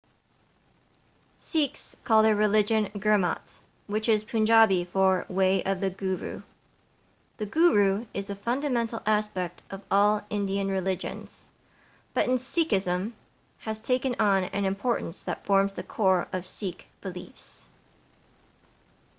[1.37, 6.41] sikhs call their religion gurmat which is punjabi for way of the guru
[7.37, 11.45] the guru is a fundamental aspect of all indian religions
[12.15, 13.13] but in sikhism
[13.59, 17.67] has taken on an importance that forms the core of sikh beliefs